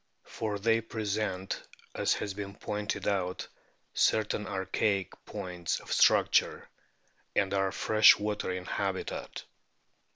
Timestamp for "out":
3.07-3.47